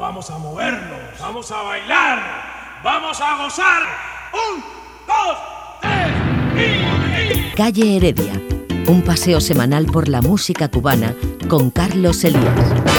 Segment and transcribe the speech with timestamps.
[0.00, 3.82] Vamos a movernos, vamos a bailar, vamos a gozar.
[4.32, 4.62] Un,
[5.06, 5.38] dos,
[5.80, 7.56] tres y...
[7.56, 8.40] Calle Heredia,
[8.86, 11.14] un paseo semanal por la música cubana
[11.48, 12.97] con Carlos Elías.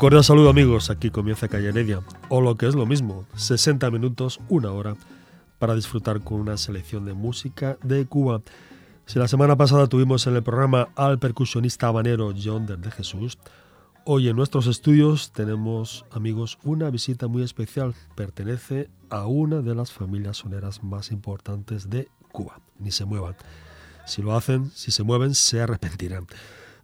[0.00, 2.00] Cordial saludo amigos, aquí comienza Calle Heredia,
[2.30, 4.96] o lo que es lo mismo, 60 minutos, una hora,
[5.58, 8.40] para disfrutar con una selección de música de Cuba.
[9.04, 13.36] Si la semana pasada tuvimos en el programa al percusionista habanero John de Jesús,
[14.06, 17.94] hoy en nuestros estudios tenemos, amigos, una visita muy especial.
[18.14, 22.58] Pertenece a una de las familias soneras más importantes de Cuba.
[22.78, 23.36] Ni se muevan.
[24.06, 26.26] Si lo hacen, si se mueven, se arrepentirán.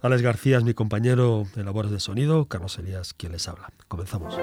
[0.06, 3.70] Alex García es mi compañero de labores de sonido, Carlos Elías quien les habla.
[3.88, 4.36] Comenzamos.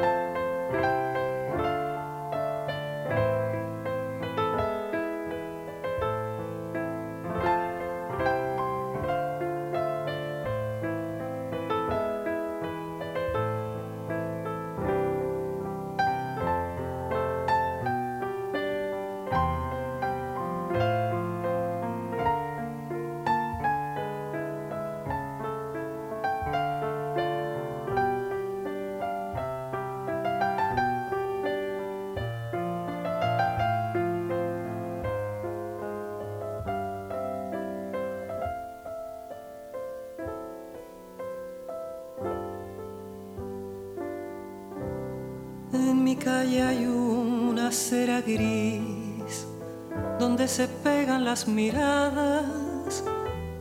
[51.33, 53.03] Las miradas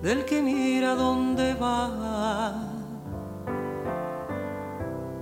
[0.03, 2.53] del que mira dónde va.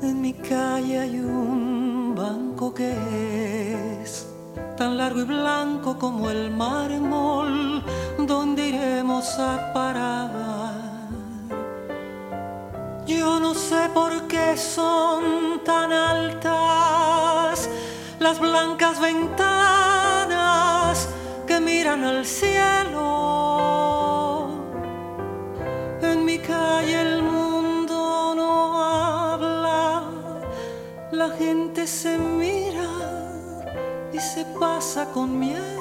[0.02, 2.90] En mi calle hay un banco que
[4.02, 4.26] es
[4.76, 7.84] tan largo y blanco como el mármol
[8.18, 10.32] donde iremos a parar.
[13.06, 17.70] Yo no sé por qué son tan altas
[18.18, 19.49] las blancas ventanas
[21.80, 23.00] miran al cielo.
[26.02, 28.52] En mi calle el mundo no
[28.82, 30.02] habla,
[31.10, 32.90] la gente se mira
[34.12, 35.79] y se pasa con miedo.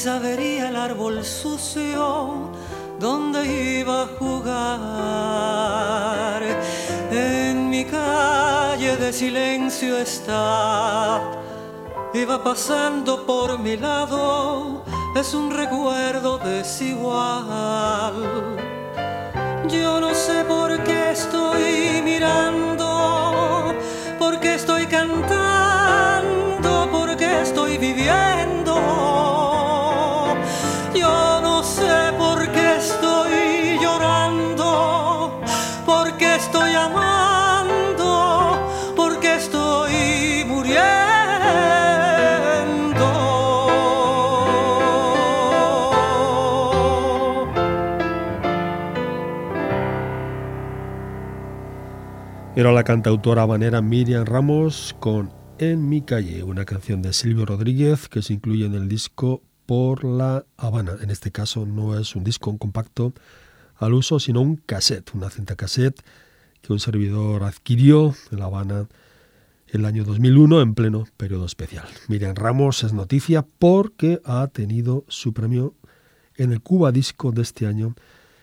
[0.00, 2.50] Quizá el árbol sucio
[2.98, 4.80] donde iba a jugar.
[7.10, 11.20] En mi calle de silencio está,
[12.14, 14.84] iba pasando por mi lado,
[15.14, 18.14] es un recuerdo desigual.
[19.68, 20.14] Yo no
[52.60, 58.06] Era la cantautora habanera Miriam Ramos con En mi calle, una canción de Silvio Rodríguez
[58.06, 60.98] que se incluye en el disco Por la Habana.
[61.00, 63.14] En este caso no es un disco, compacto
[63.76, 66.02] al uso, sino un cassette, una cinta cassette
[66.60, 68.88] que un servidor adquirió en La Habana
[69.68, 71.88] el año 2001 en pleno periodo especial.
[72.08, 75.72] Miriam Ramos es noticia porque ha tenido su premio
[76.36, 77.94] en el Cuba Disco de este año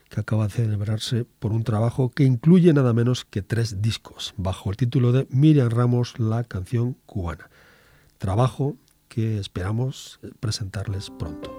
[0.10, 4.70] que acaba de celebrarse por un trabajo que incluye nada menos que tres discos, bajo
[4.70, 7.50] el título de Miriam Ramos, la canción cubana.
[8.18, 8.76] Trabajo
[9.08, 11.57] que esperamos presentarles pronto.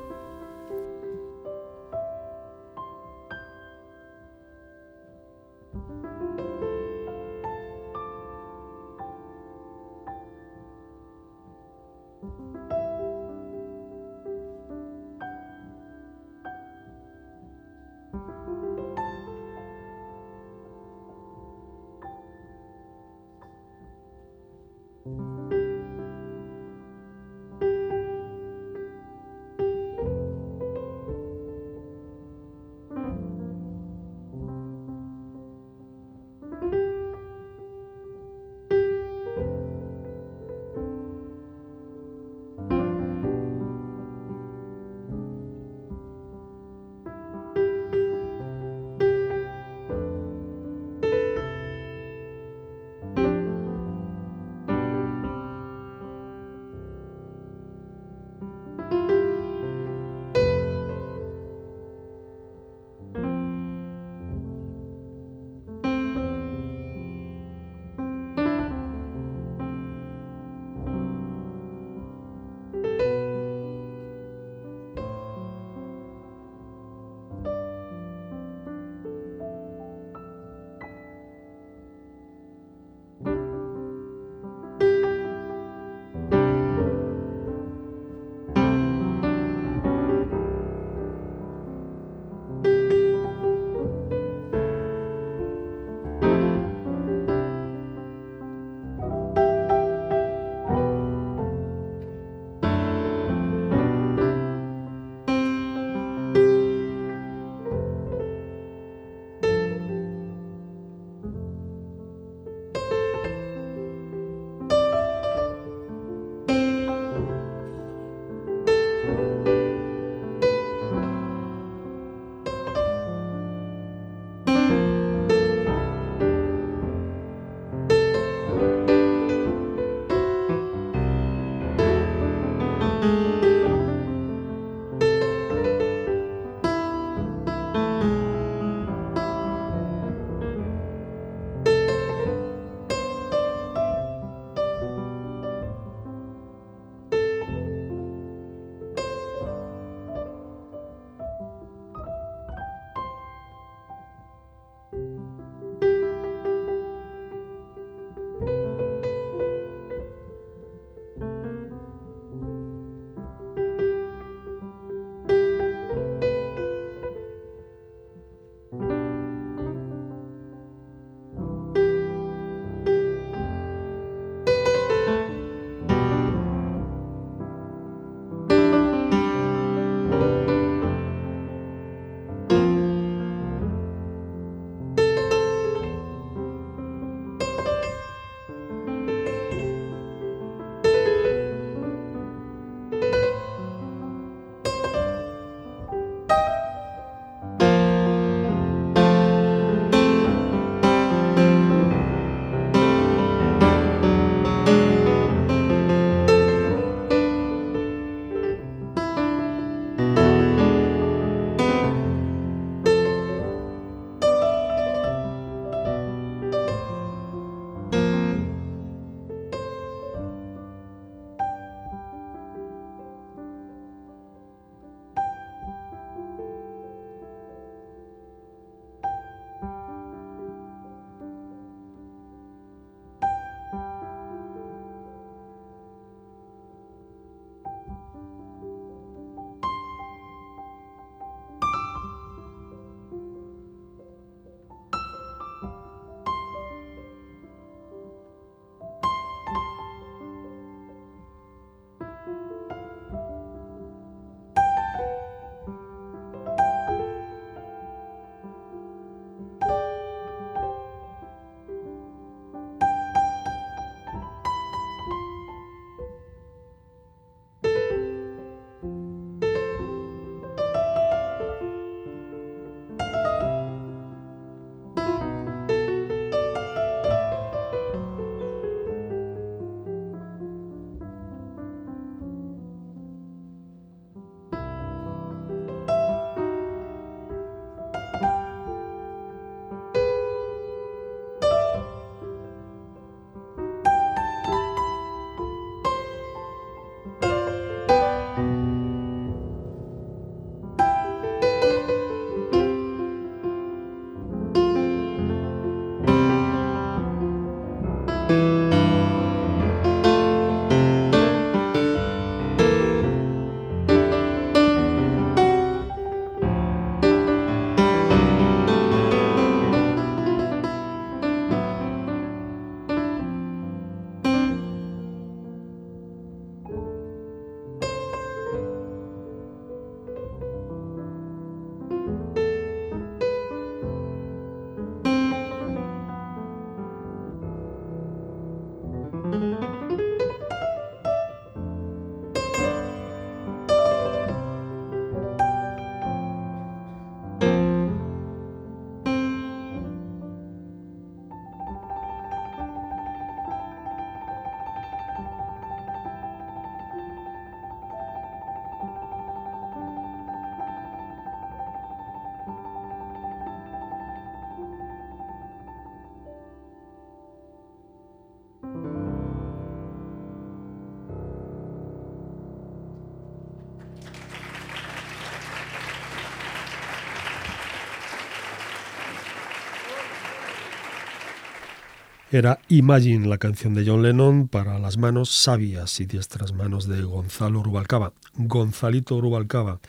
[382.31, 387.01] Era Imagine, la canción de John Lennon para las manos sabias y diestras manos de
[387.01, 388.13] Gonzalo Rubalcaba.
[388.35, 389.81] Gonzalito Rubalcaba,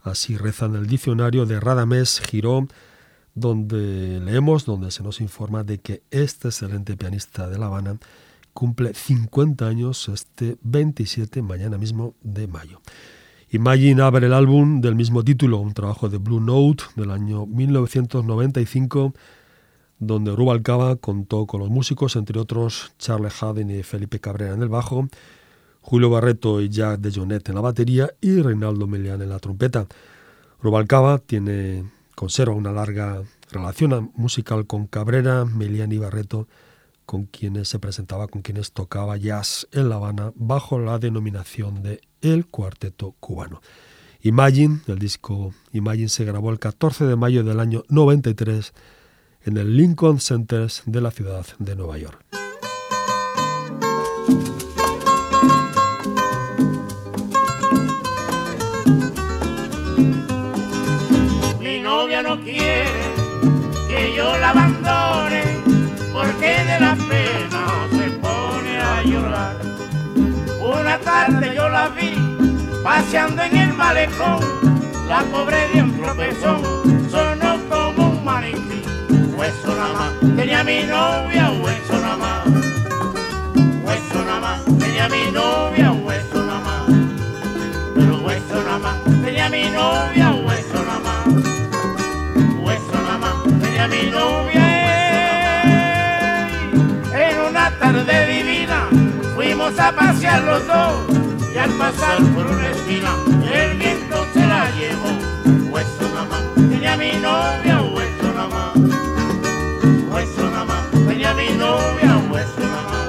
[0.00, 2.70] así reza en el diccionario de Radamés Girón,
[3.34, 7.98] donde leemos, donde se nos informa de que este excelente pianista de La Habana
[8.54, 12.80] cumple 50 años este 27, mañana mismo, de mayo.
[13.50, 19.12] Imagine abre el álbum del mismo título, un trabajo de Blue Note del año 1995
[20.02, 24.68] donde Rubalcaba contó con los músicos, entre otros Charles Haddon y Felipe Cabrera en el
[24.68, 25.08] bajo,
[25.80, 29.86] Julio Barreto y Jack de Jonet en la batería y Reinaldo Melián en la trompeta.
[30.60, 36.48] Rubalcaba tiene, conserva una larga relación musical con Cabrera, Melián y Barreto,
[37.06, 42.00] con quienes se presentaba, con quienes tocaba jazz en La Habana bajo la denominación de
[42.20, 43.60] El Cuarteto Cubano.
[44.22, 48.72] Imagine, el disco Imagine se grabó el 14 de mayo del año 93
[49.44, 52.24] en el Lincoln Center de la ciudad de Nueva York.
[61.60, 62.86] Mi novia no quiere
[63.88, 65.42] que yo la abandone
[66.12, 69.56] porque de la pena se pone a llorar.
[70.60, 72.12] Una tarde yo la vi
[72.84, 74.40] paseando en el malecón,
[75.08, 77.41] la pobre de un tropezón
[79.42, 82.46] hueso nada más, tenía mi novia, hueso nada más.
[83.84, 86.84] Hueso nada más, tenía mi novia, hueso nada más.
[87.96, 91.26] Pero hueso nada más, tenía mi novia, hueso nada más.
[92.62, 94.64] Hueso nada más, tenía mi novia.
[97.26, 98.88] En una tarde divina
[99.34, 100.94] fuimos a pasear los dos
[101.52, 103.10] y al pasar por una esquina
[103.52, 105.10] el viento se la llevó.
[105.72, 107.81] Hueso nada más, tenía mi novia,
[110.12, 113.08] hueso nada más, tenía mi novia, hueso nada más,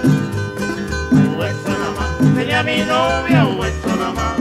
[1.37, 4.39] hueso nada más, tenía mi novia, hueso nada más,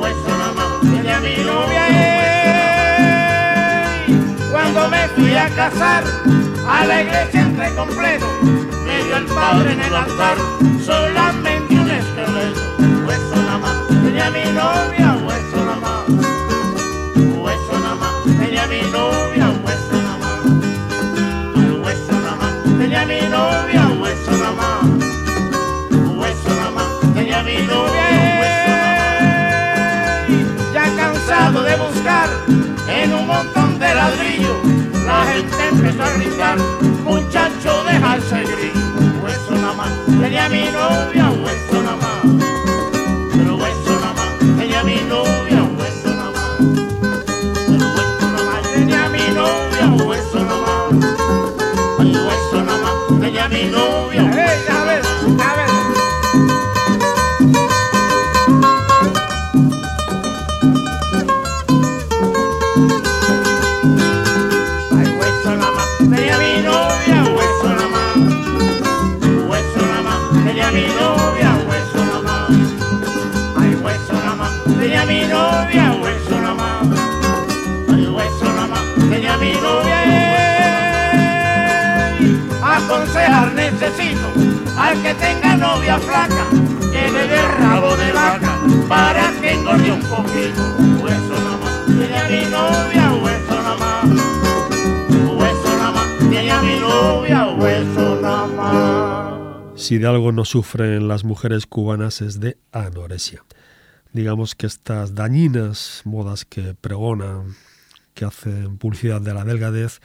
[0.00, 1.84] hueso nada más, tenía mi novia.
[4.50, 6.04] Cuando me fui a casar,
[6.68, 10.36] a la iglesia entré completo, me dio el padre en el altar,
[10.84, 12.60] solamente un esqueleto,
[13.06, 15.07] hueso nada más, tenía mi novia,
[32.88, 34.56] en un montón de ladrillos,
[35.04, 36.58] la gente empezó a gritar,
[37.04, 41.30] muchacho deja ese grillo, hueso nada más, tenía mi novia,
[83.78, 84.32] necesito
[84.76, 88.58] al que tenga novia flaca, que dé rabo de vaca
[88.88, 90.62] para que engorde un poquito.
[91.02, 94.04] Hueso nada más, tenía mi novia, hueso nada más.
[95.38, 99.80] Hueso nada más, tenía mi novia, hueso nada más.
[99.80, 103.44] Si de algo no sufren las mujeres cubanas es de anorexia.
[104.12, 107.54] Digamos que estas dañinas modas que pregonan,
[108.14, 110.00] que hacen publicidad de la delgadez,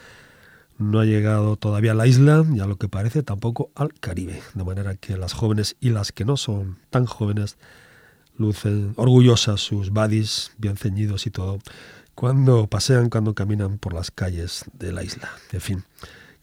[0.78, 4.42] no ha llegado todavía a la isla y a lo que parece tampoco al Caribe.
[4.54, 7.58] De manera que las jóvenes y las que no son tan jóvenes
[8.38, 11.60] lucen orgullosas sus badis bien ceñidos y todo
[12.16, 15.32] cuando pasean, cuando caminan por las calles de la isla.
[15.52, 15.84] En fin,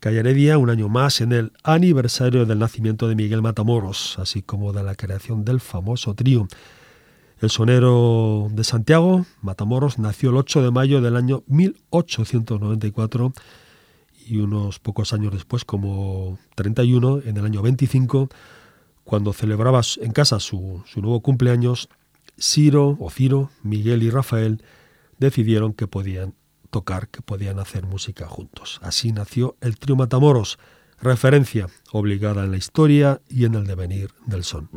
[0.01, 4.73] Calle Heredia, un año más en el aniversario del nacimiento de Miguel Matamoros, así como
[4.73, 6.49] de la creación del famoso trío.
[7.41, 13.33] El sonero de Santiago, Matamoros, nació el 8 de mayo del año 1894
[14.31, 18.29] y unos pocos años después, como 31, en el año 25,
[19.03, 21.89] cuando celebraba en casa su, su nuevo cumpleaños,
[22.39, 24.63] Ciro o Ciro, Miguel y Rafael
[25.19, 26.35] decidieron que podían
[26.71, 28.79] tocar, que podían hacer música juntos.
[28.83, 30.61] Así nació el trío Matamoros,
[31.01, 34.71] referencia obligada en la historia y en el devenir del son.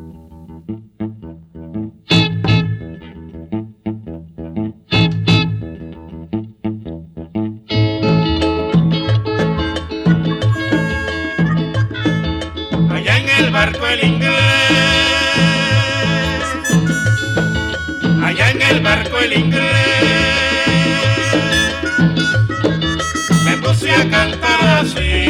[18.74, 19.64] El barco el inglés.
[23.46, 25.26] Me puse a cantar así,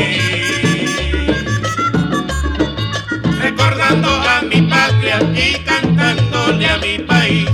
[3.42, 7.50] recordando a mi patria y cantándole a mi país,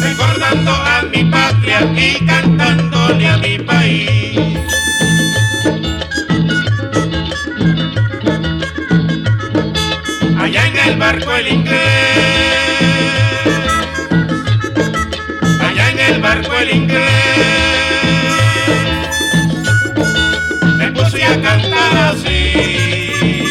[0.00, 4.58] recordando a mi patria y cantándole a mi país.
[10.38, 11.85] Allá en el barco el inglés
[16.32, 17.06] el inglés.
[20.78, 23.44] Me puse a cantar así,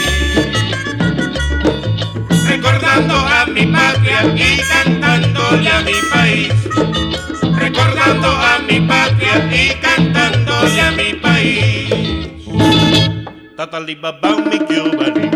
[2.47, 6.53] recordando a mi patria y cantándole a mi país.
[7.57, 12.29] Recordando a mi patria y cantándole a mi país.
[13.55, 15.29] Tatali baba mi cubali,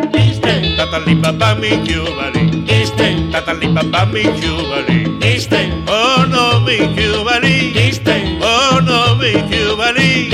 [0.77, 2.65] tatali baba mi cubali,
[3.31, 5.18] tatali baba mi
[6.69, 7.73] me Cuba Lee.
[8.41, 10.29] Oh no me Cuba Lee.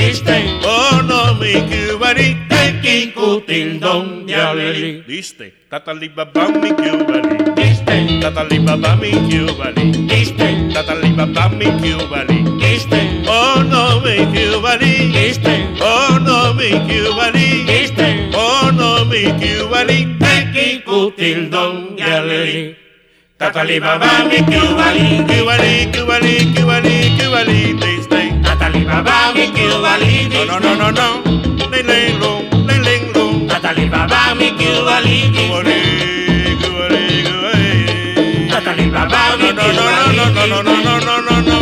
[0.64, 2.36] Oh no me Cuba Lee.
[2.50, 5.04] Tequico tindón de alelí.
[5.08, 5.54] Diste.
[5.70, 7.22] Tatali babá mi Cuba
[7.56, 8.20] Diste.
[8.22, 9.72] Tatali babá mi Cuba
[10.12, 10.48] Diste.
[10.74, 12.26] Tatali babá mi Cuba
[12.60, 13.00] Diste.
[13.28, 15.12] Oh no me Cuba Lee.
[15.16, 15.54] Diste.
[15.80, 17.64] Oh no me Cuba Lee.
[17.64, 18.30] Diste.
[18.34, 20.18] Oh no me Cuba Lee.
[20.20, 22.85] Tequico tindón de alelí.
[23.38, 28.22] Tatali baba mi cubali, cubali, cubali, cubali, cubali, taste.
[28.42, 31.08] Tatali baba mi cubali, no no no no no,
[31.70, 33.46] le le lo, le le lo.
[33.46, 35.80] Tatali baba mi cubali, cubali,
[36.64, 38.48] cubali, cubali.
[38.50, 41.58] Tatali baba mi cubali, no no no no no no no no no.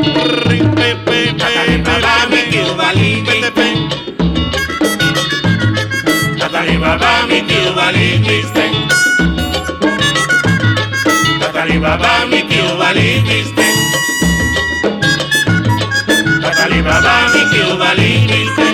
[0.00, 1.18] Cubali, pe pe.
[1.36, 3.68] Tatali baba mi cubali, taste.
[6.40, 8.77] Tatali baba mi cubali, taste.
[11.78, 13.66] Bakali Baba me kill Bali Viste.
[16.42, 18.66] Bakali Baba me kill Bali Viste.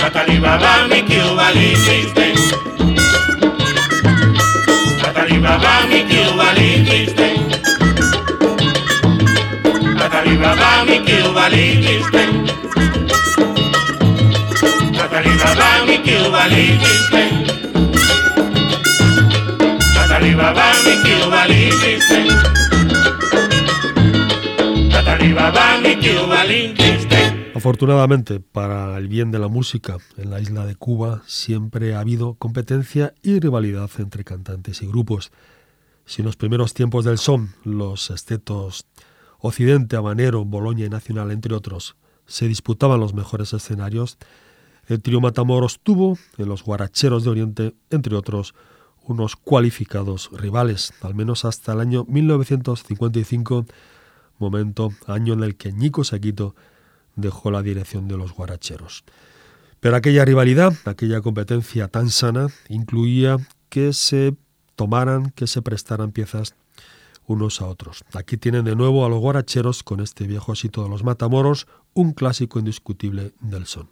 [0.00, 2.26] Bakali Baba me kill Bali Viste.
[5.02, 7.28] Bakali Baba me kill Bali Viste.
[10.00, 12.22] Bakali Baba me kill Bali Viste.
[14.96, 17.29] Bakali Baba me kill Bali Viste.
[27.54, 32.34] Afortunadamente, para el bien de la música en la isla de Cuba siempre ha habido
[32.34, 35.30] competencia y rivalidad entre cantantes y grupos.
[36.06, 38.86] Si en los primeros tiempos del son, los estetos
[39.38, 44.18] Occidente, Habanero, Boloña y Nacional, entre otros, se disputaban los mejores escenarios,
[44.86, 48.54] el trío Matamoros tuvo en los Guaracheros de Oriente, entre otros,
[49.10, 53.66] unos cualificados rivales, al menos hasta el año 1955,
[54.38, 56.54] momento, año en el que Ñico Saquito
[57.16, 59.04] dejó la dirección de los Guaracheros.
[59.80, 64.34] Pero aquella rivalidad, aquella competencia tan sana, incluía que se
[64.76, 66.54] tomaran, que se prestaran piezas
[67.26, 68.04] unos a otros.
[68.12, 72.12] Aquí tienen de nuevo a los guaracheros con este viejo asito de los matamoros, un
[72.12, 73.88] clásico indiscutible del son.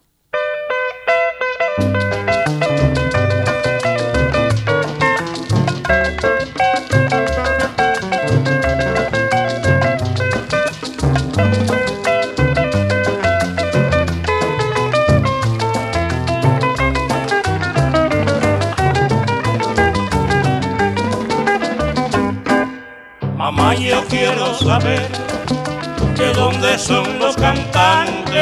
[26.59, 28.33] Dónde son los cantantes.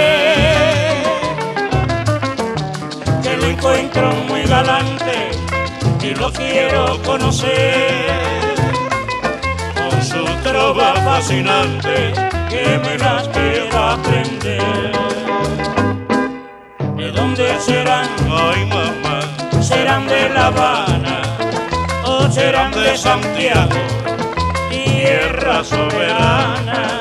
[3.21, 5.31] Que lo encuentro muy galante
[6.01, 8.05] y lo quiero conocer.
[9.75, 12.13] Con su trova fascinante
[12.49, 14.91] que me las quiero aprender.
[16.95, 18.07] ¿De dónde serán?
[18.31, 19.61] Ay, mamá.
[19.61, 21.21] ¿Serán de La Habana
[22.03, 23.97] o serán de Santiago?
[24.69, 26.96] tierra soberana,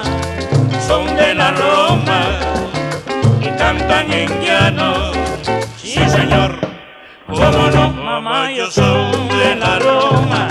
[0.86, 2.20] son de la Roma
[3.40, 5.12] y cantan en llano.
[5.76, 6.52] Sí, señor,
[7.26, 10.48] cómo no, mamá, yo soy de la Roma,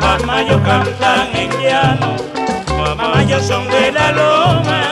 [0.00, 2.16] mamá, yo cantan en llano,
[2.78, 4.87] mamá, yo son de la Roma,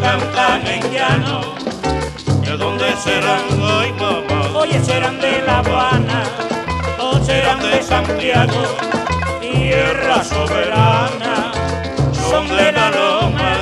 [0.00, 1.46] cantanenquianos,
[2.42, 4.58] ¿de dónde serán hoy, mamá?
[4.58, 6.24] Oye, serán de La Habana,
[6.98, 8.62] o serán de Santiago,
[9.40, 11.52] tierra soberana,
[12.28, 13.52] son de la loma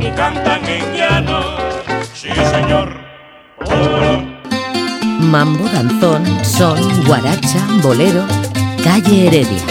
[0.00, 1.40] y cantan en llano,
[2.14, 3.02] sí señor.
[5.18, 8.24] Mambo, danzón, son, guaracha, bolero,
[8.84, 9.62] calle Heredia.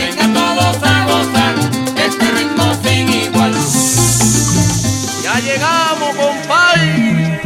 [5.52, 7.42] llegamos, compadre.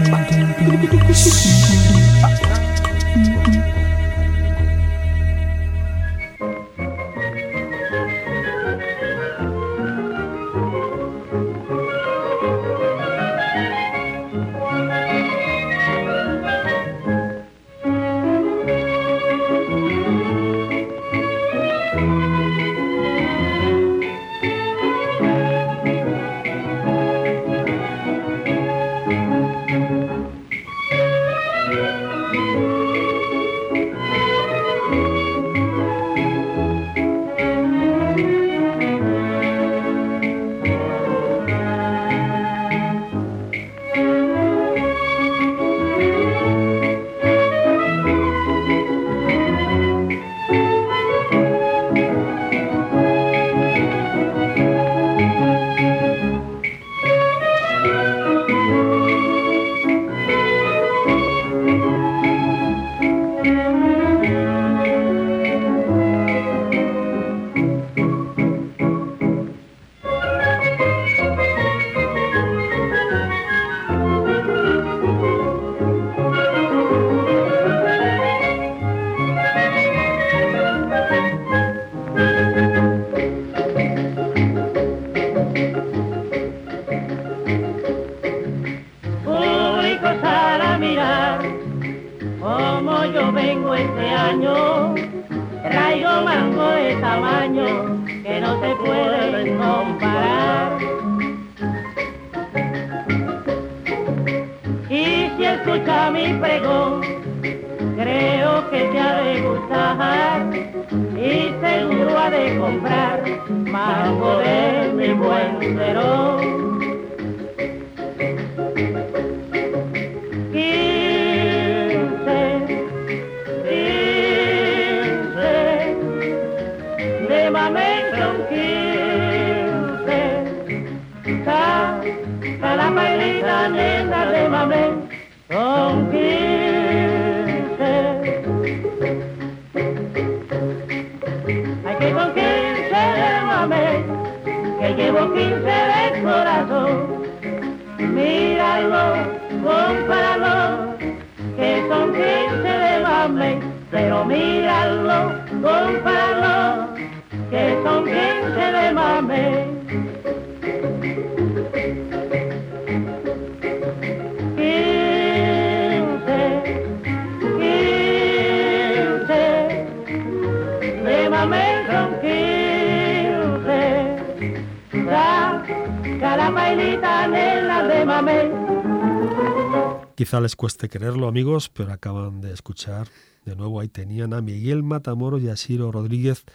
[180.26, 183.10] Quizá les cueste creerlo, amigos, pero acaban de escuchar.
[183.46, 186.46] De nuevo ahí tenían a Miguel Matamoros y a Ciro Rodríguez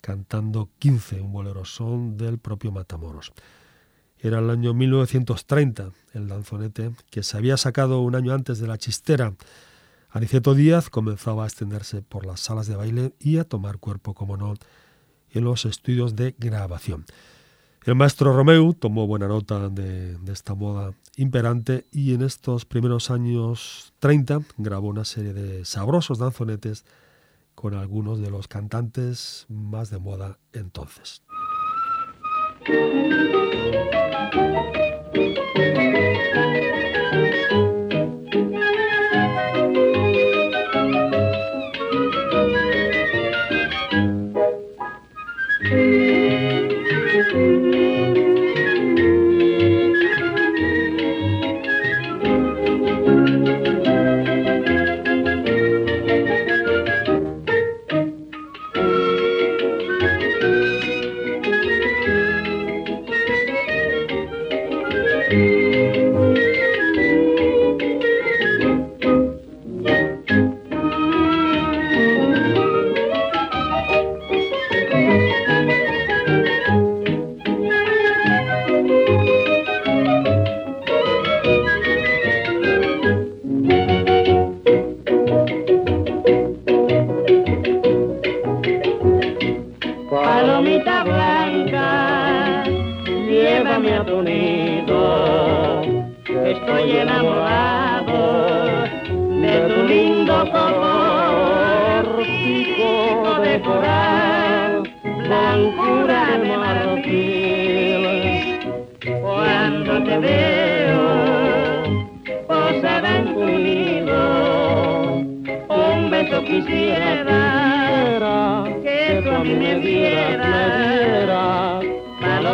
[0.00, 3.32] cantando 15, un bolero son del propio Matamoros.
[4.18, 8.78] Era el año 1930, el danzonete, que se había sacado un año antes de la
[8.78, 9.32] chistera.
[10.10, 14.36] Aniceto Díaz comenzaba a extenderse por las salas de baile y a tomar cuerpo, como
[14.36, 14.54] no,
[15.30, 17.04] en los estudios de grabación.
[17.84, 23.10] El maestro Romeu tomó buena nota de, de, esta moda imperante y en estos primeros
[23.10, 26.86] años 30 grabó una serie de sabrosos danzonetes
[27.54, 31.22] con algunos de los cantantes más de moda entonces.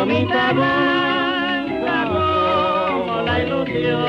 [0.01, 4.01] palomita blanca como la ilusión,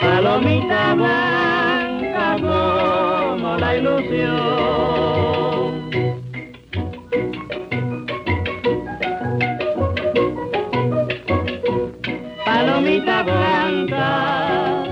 [0.00, 4.38] palomita blanca como la ilusión.
[12.44, 14.84] palomita blanca,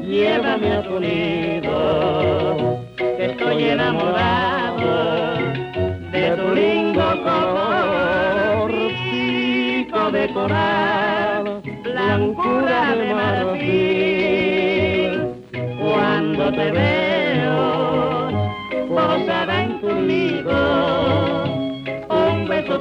[0.00, 1.76] llévame a tu nido,
[2.96, 4.25] que estoy enamorado.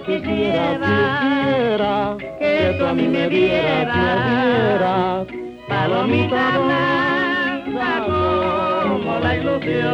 [0.05, 5.25] Quisiera, que tú a mí me vieras,
[5.67, 9.91] palomita blanca como la ilusión,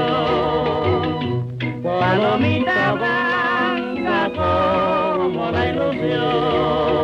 [1.84, 7.01] palomita blanca como la ilusión.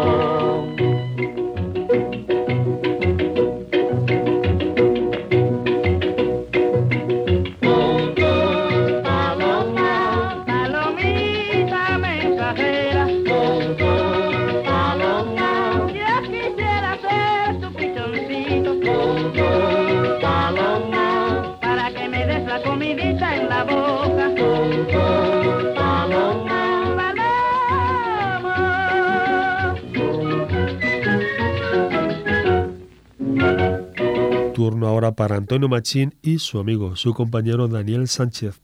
[35.27, 38.61] Para Antonio Machín y su amigo, su compañero Daniel Sánchez.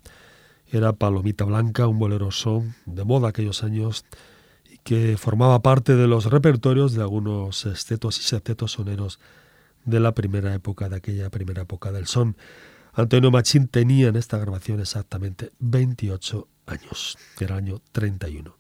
[0.71, 4.05] Era Palomita Blanca, un bolero son de moda aquellos años
[4.71, 9.19] y que formaba parte de los repertorios de algunos estetos y septetos soneros
[9.83, 12.37] de la primera época, de aquella primera época del son.
[12.93, 18.55] Antonio Machín tenía en esta grabación exactamente 28 años, era año 31.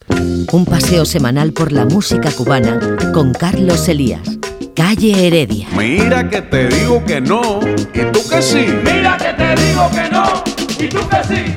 [0.51, 4.27] Un paseo semanal por la música cubana con Carlos Elías.
[4.75, 5.67] Calle Heredia.
[5.77, 7.59] Mira que te digo que no,
[7.93, 8.65] y tú que sí.
[8.83, 10.43] Mira que te digo que no,
[10.79, 11.55] y tú que sí.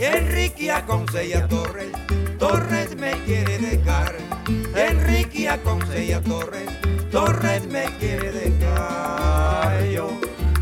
[0.00, 1.90] Enrique aconsella Torres,
[2.38, 4.16] Torres me quiere dejar
[4.74, 6.70] Enrique aconsella Torres,
[7.10, 10.08] Torres me quiere dejar yo,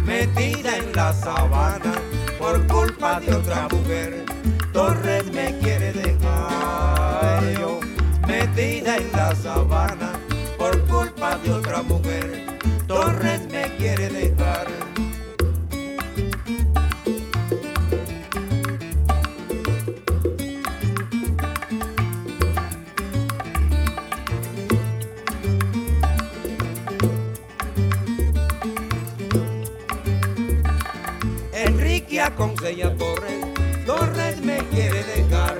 [0.04, 1.92] metida en la sabana
[2.38, 4.24] por culpa de otra mujer.
[4.72, 7.80] Torres me quiere dejar yo,
[8.26, 10.12] metida en la sabana
[10.56, 12.46] por culpa de otra mujer.
[12.86, 14.75] Torres me quiere dejar.
[32.36, 33.46] Aconsella Torres,
[33.86, 35.56] Torres me quiere dejar.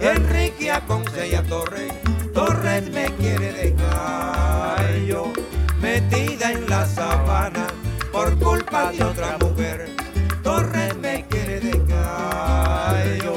[0.00, 1.94] Enrique Aconsella Torres,
[2.34, 4.96] Torres me quiere dejar.
[5.06, 5.32] Yo
[5.80, 7.66] metida en la sabana
[8.12, 9.88] por culpa de otra mujer.
[10.42, 13.02] Torres me quiere dejar.
[13.24, 13.36] Yo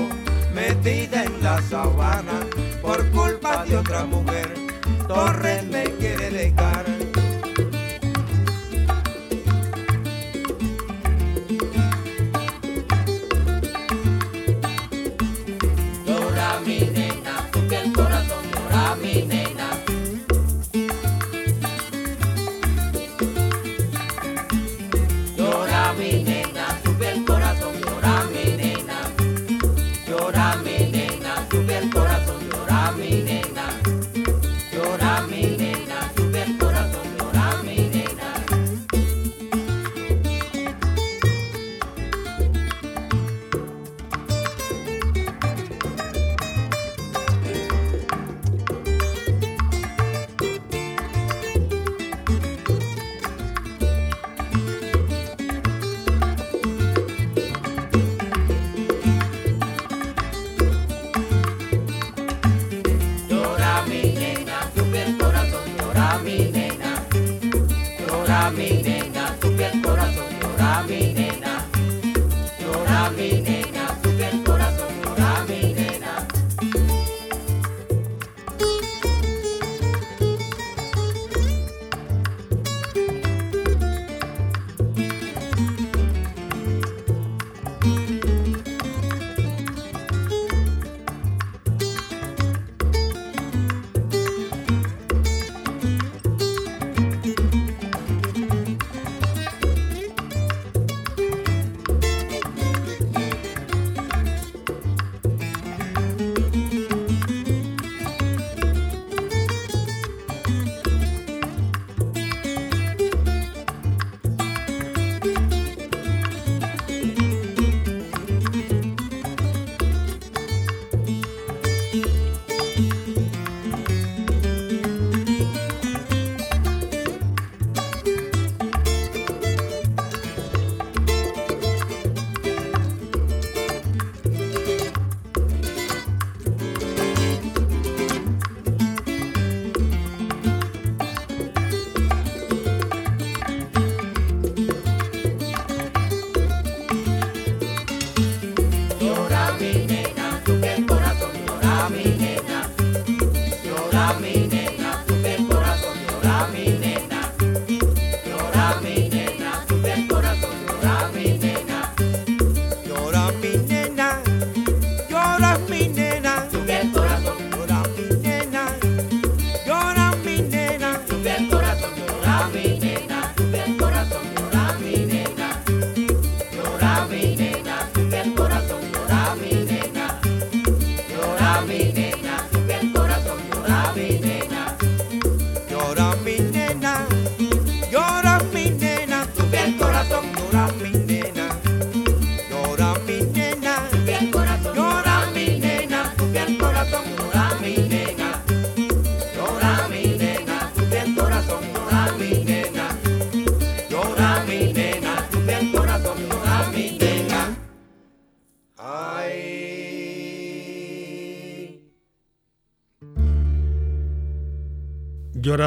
[0.53, 2.45] metida en la sabana
[2.81, 4.53] por culpa de otra mujer.
[5.07, 5.92] Torres me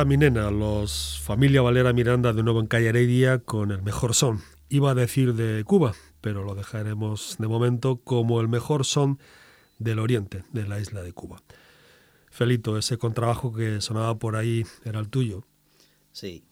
[0.07, 4.41] mi nena, los familia Valera Miranda de nuevo en Calle Heredia con el mejor son.
[4.69, 9.19] Iba a decir de Cuba, pero lo dejaremos de momento como el mejor son
[9.79, 11.43] del oriente, de la isla de Cuba.
[12.31, 15.45] Felito, ese contrabajo que sonaba por ahí era el tuyo,
[16.13, 16.43] Sí,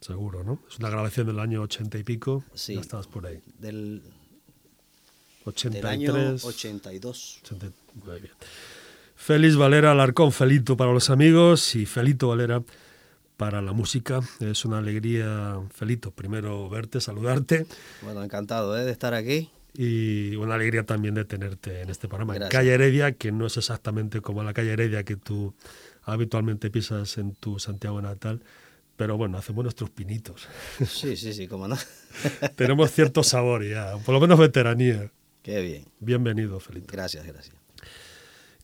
[0.00, 0.60] seguro, ¿no?
[0.70, 2.44] Es una grabación del año ochenta y pico.
[2.54, 2.74] Sí.
[2.74, 3.42] Ya estabas por ahí.
[3.58, 4.12] del, del
[5.44, 5.84] 83.
[5.84, 7.40] año 82.
[7.44, 7.72] 80,
[8.04, 8.32] muy bien.
[9.16, 12.62] Félix Valera Alarcón, Felito para los amigos y Felito Valera
[13.36, 14.20] para la música.
[14.40, 17.66] Es una alegría, Felito, primero verte, saludarte
[18.02, 18.84] Bueno, encantado ¿eh?
[18.84, 19.50] de estar aquí.
[19.74, 22.36] y una alegría también de tenerte en este programa.
[22.36, 22.48] En.
[22.48, 25.54] Calle Heredia, que no es exactamente como la calle Heredia que tú
[26.04, 28.42] habitualmente pisas en tu Santiago natal,
[28.96, 30.46] pero bueno, hacemos nuestros pinitos.
[30.86, 31.76] Sí, sí, sí, cómo no.
[32.56, 35.10] Tenemos cierto sabor ya, por lo menos veteranía.
[35.42, 35.84] Qué bien.
[36.00, 36.86] Bienvenido, Felito.
[36.92, 37.56] Gracias, gracias.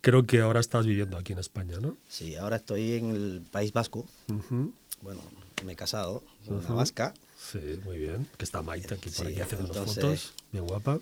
[0.00, 1.96] Creo que ahora estás viviendo aquí en España, ¿no?
[2.08, 4.72] Sí, ahora estoy en el País Vasco, Ujú.
[5.02, 5.20] bueno,
[5.64, 6.76] me he casado con una Ujú.
[6.76, 7.14] vasca.
[7.52, 8.26] Sí, muy bien.
[8.36, 10.32] Que está Maite aquí por Sí, aquí haciendo entonces- fotos.
[10.52, 10.98] Bien guapa.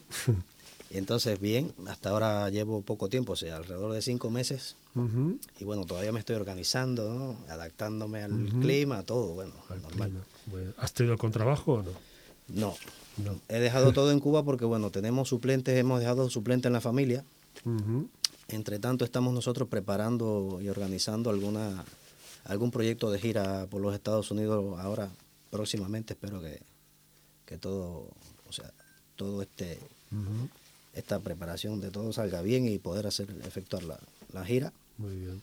[0.90, 4.76] Y entonces, bien, hasta ahora llevo poco tiempo, o sea, alrededor de cinco meses.
[4.94, 5.38] Ujú.
[5.60, 7.36] Y bueno, todavía me estoy organizando, ¿no?
[7.52, 8.60] adaptándome al Ujú.
[8.60, 10.10] clima, todo, bueno, Al normal.
[10.46, 10.74] bien.
[10.78, 11.90] ¿Has tenido contrabajo o no?
[12.48, 12.74] No,
[13.18, 13.40] No.
[13.48, 17.24] he dejado todo en Cuba porque, bueno, tenemos suplentes, hemos dejado suplentes en la familia.
[17.64, 18.08] Ujú.
[18.48, 21.84] Entre tanto, estamos nosotros preparando y organizando alguna
[22.44, 25.10] algún proyecto de gira por los Estados Unidos ahora,
[25.50, 26.12] próximamente.
[26.12, 26.60] Espero que,
[27.44, 28.08] que todo,
[28.48, 28.70] o sea,
[29.16, 29.78] todo este
[30.94, 33.98] esta preparación de todo salga bien y poder hacer efectuar la,
[34.32, 34.72] la gira.
[34.96, 35.42] Muy bien.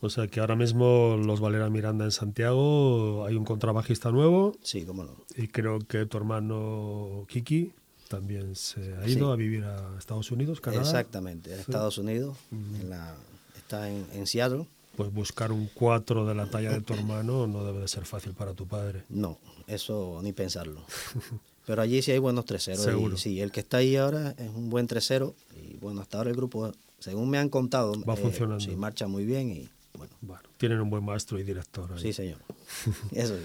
[0.00, 4.86] O sea que ahora mismo los Valera Miranda en Santiago hay un contrabajista nuevo Sí,
[4.86, 5.10] cómo no.
[5.36, 7.72] y creo que tu hermano Kiki
[8.10, 9.32] también se ha ido Sí.
[9.32, 10.82] a vivir a Estados Unidos, Canadá.
[10.82, 11.62] Exactamente, en Sí.
[11.62, 13.14] Estados Unidos, en la,
[13.56, 14.66] está en, en Seattle.
[14.96, 18.34] Pues buscar un 4 de la talla de tu hermano no debe de ser fácil
[18.34, 19.04] para tu padre.
[19.08, 19.38] No,
[19.68, 20.84] eso ni pensarlo.
[21.66, 22.82] Pero allí sí hay buenos treseros.
[22.82, 23.14] Seguro.
[23.14, 25.36] Y, sí, el que está ahí ahora es un buen tresero.
[25.56, 28.58] Y bueno, hasta ahora el grupo, según me han contado, Va funcionando.
[28.58, 31.92] Sí, marcha muy bien y bueno, Bueno, tienen un buen maestro y director.
[31.92, 32.00] ahí.
[32.02, 32.38] sí, señor.
[33.12, 33.44] Eso sí.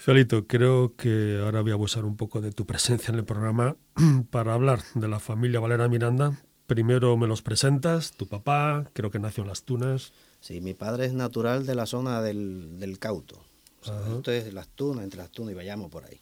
[0.00, 3.76] Felito, creo que ahora voy a abusar un poco de tu presencia en el programa
[4.30, 6.40] para hablar de la familia Valera Miranda.
[6.66, 10.14] Primero me los presentas, tu papá, creo que nació en Las Tunas.
[10.40, 13.44] Sí, mi padre es natural de la zona del, del Cauto.
[13.82, 16.18] O sea, esto es Las Tunas, entre Las Tunas y Bayamo por ahí.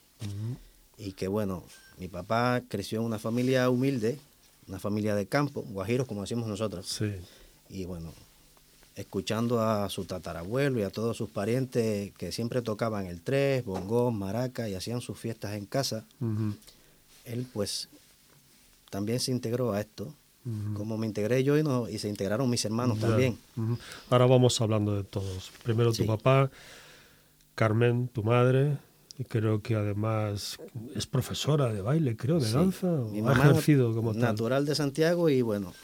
[0.97, 1.63] Y que bueno,
[1.99, 4.19] mi papá creció en una familia humilde,
[4.67, 6.85] una familia de campo, guajiros como decimos nosotros.
[6.89, 7.15] Sí,
[7.69, 8.13] Y bueno,
[8.99, 14.13] escuchando a su tatarabuelo y a todos sus parientes que siempre tocaban el tres, bongos,
[14.13, 16.05] maraca y hacían sus fiestas en casa,
[17.25, 17.89] él pues
[18.91, 20.13] también se integró a esto.
[20.75, 23.37] Como me integré yo y, no, y se integraron mis hermanos también.
[24.09, 25.51] Ahora vamos hablando de todos.
[25.63, 26.51] Primero tu papá,
[27.55, 28.79] Carmen, tu madre,
[29.19, 30.57] y creo que además
[30.95, 32.53] es profesora de baile, creo, de Sí.
[32.55, 34.23] danza, Mi o ha mamá ejercido como tal.
[34.23, 35.75] natural de Santiago y bueno,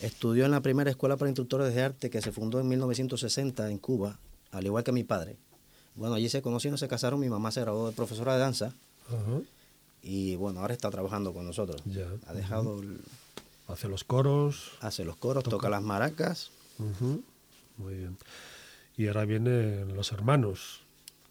[0.00, 3.78] estudió en la primera escuela para instructores de arte que se fundó en 1960 en
[3.78, 4.18] Cuba,
[4.50, 5.36] al igual que mi padre.
[5.94, 8.72] Bueno, allí se conocieron, se casaron, mi mamá se graduó de profesora de danza
[9.08, 9.40] Ajá,
[10.02, 11.82] y bueno, ahora está trabajando con nosotros.
[11.84, 13.00] Ya, Ha dejado, el-
[13.68, 14.72] Hace los coros.
[14.80, 15.56] hace los coros, Toca.
[15.56, 16.50] toca las maracas.
[16.78, 17.22] Ujú,
[17.76, 18.16] Muy bien.
[18.96, 20.80] Y ahora vienen los hermanos,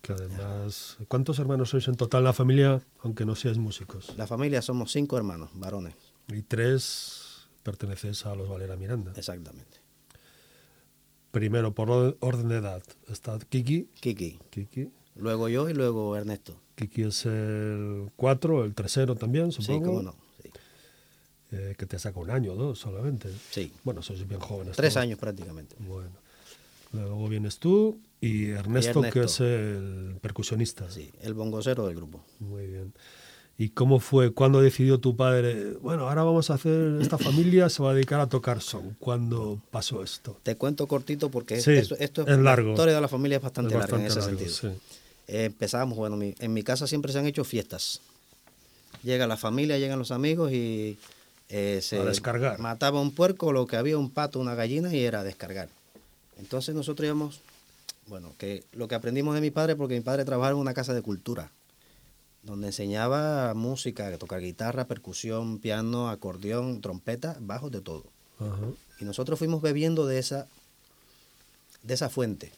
[0.01, 0.97] que además...
[1.07, 4.13] ¿Cuántos hermanos sois en total la familia, aunque no seáis músicos?
[4.17, 5.95] La familia somos cinco hermanos, varones,
[6.29, 7.18] Y tres
[7.69, 9.11] pertenecéis a los Valera Miranda.
[9.15, 9.77] exactamente.
[11.31, 13.87] Primero, por or- orden de edad, está Kiki.
[14.01, 14.89] Kiki, Kiki.
[15.15, 16.59] luego yo y luego Ernesto.
[16.75, 19.85] Kiki es el 4, el tercero también, Sí, supongo.
[19.85, 20.15] cómo no.
[20.41, 20.49] Sí.
[21.51, 23.29] Eh, que te saca un año o dos solamente.
[23.51, 23.71] Sí.
[23.83, 24.75] Bueno, sois bien jóvenes.
[24.75, 25.03] Tres todos.
[25.03, 25.75] años prácticamente.
[25.79, 26.11] Bueno.
[26.93, 29.43] Luego vienes tú y Ernesto, que es Ernesto.
[29.45, 30.89] el percusionista.
[30.89, 32.23] Sí, el bongocero del grupo.
[32.39, 32.93] Muy bien.
[33.61, 34.31] ¿Y cómo fue?
[34.31, 35.73] ¿Cuándo decidió tu padre?
[35.81, 38.95] Bueno, ahora vamos a hacer, esta familia se va a dedicar a tocar son.
[38.99, 40.37] ¿Cuándo pasó esto?
[40.43, 42.69] Te cuento cortito porque Sí, esto, esto es largo.
[42.69, 44.55] la historia de la familia es bastante, Es larga en ese largo, sentido.
[44.55, 44.67] sí.
[45.27, 47.99] Eh, empezamos, bueno, mi- en mi casa siempre se han hecho fiestas.
[49.03, 50.97] Llega la familia, llegan los amigos y
[51.49, 52.59] eh, se A descargar.
[52.59, 55.67] mataba un puerco, lo que había un pato, una gallina y era descargar.
[56.37, 57.41] Entonces nosotros íbamos,
[58.07, 60.93] bueno, que lo que aprendimos de mi padre, porque mi padre trabajaba en una casa
[60.93, 61.51] de cultura,
[62.43, 68.05] donde enseñaba música, tocar guitarra, percusión, piano, acordeón, trompeta, bajos, de todo.
[68.99, 70.47] Y nosotros fuimos bebiendo de esa,
[71.83, 72.51] de esa fuente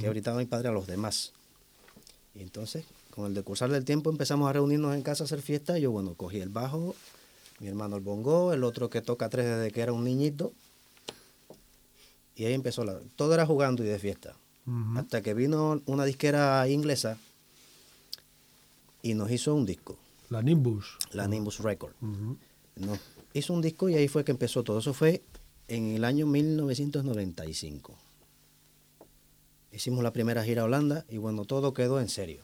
[0.00, 1.32] que brindaba mi padre a los demás.
[2.34, 2.84] Y entonces,
[3.14, 5.78] con el decursar del tiempo, empezamos a reunirnos en casa a hacer fiesta.
[5.78, 6.96] Y yo, bueno, cogí el bajo,
[7.60, 10.52] mi hermano el bongo, el otro que toca tres desde que era un niñito.
[12.34, 12.98] Y ahí empezó la...
[13.16, 14.34] Todo era jugando y de fiesta.
[14.96, 17.16] Hasta que vino una disquera inglesa
[19.02, 19.96] y nos hizo un disco,
[20.30, 20.96] La Nimbus.
[21.12, 21.92] la Nimbus Record.
[22.76, 22.98] Nos
[23.32, 24.78] hizo un disco y ahí fue que empezó todo.
[24.78, 25.22] Eso fue
[25.68, 27.94] en el año 1995.
[29.72, 32.42] Hicimos la primera gira a Holanda y bueno, todo quedó en serio.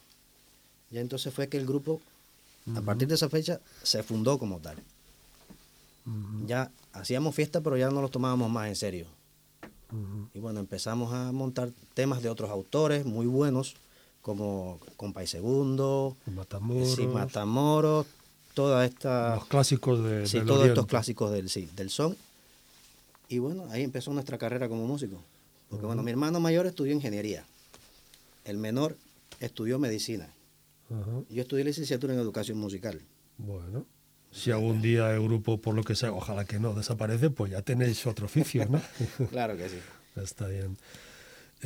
[0.90, 2.00] Ya entonces fue que el grupo,
[2.76, 4.76] a partir de esa fecha, se fundó como tal.
[6.46, 9.06] Ya hacíamos fiesta, pero ya no los tomábamos más en serio.
[10.34, 13.76] Y bueno, empezamos a montar temas de otros autores muy buenos,
[14.24, 16.94] como Compay Segundo, Matamoros.
[16.94, 18.06] Sí, Matamoros,
[18.54, 19.34] toda esta...
[19.34, 22.16] Los clásicos de, Sí, del todos estos clásicos del, sí, del son.
[23.28, 25.20] Y bueno, ahí empezó nuestra carrera como músico.
[25.68, 27.44] Porque bueno, mi hermano mayor estudió ingeniería.
[28.46, 28.96] El menor
[29.40, 30.32] estudió medicina.
[30.90, 31.20] Ajá.
[31.28, 33.02] Yo estudié licenciatura en educación musical.
[33.36, 33.84] Bueno.
[34.32, 37.60] Si algún día el grupo, por lo que sea, ojalá que no, desaparece, pues ya
[37.60, 38.80] tenéis otro oficio, ¿no?
[39.30, 39.76] Claro que sí.
[40.16, 40.78] Está bien.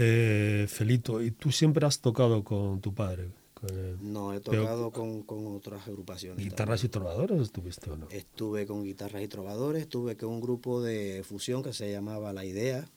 [0.01, 3.31] Eh, Felito, ¿y tú siempre has tocado con tu padre?
[3.55, 6.45] Con el- No, he Pero- tocado con, con otras agrupaciones.
[6.45, 8.09] ¿Guitarras y trovadores estuviste o no?
[8.11, 12.45] Estuve con guitarras y trovadores, estuve con un grupo de fusión que se llamaba La
[12.45, 12.89] Idea.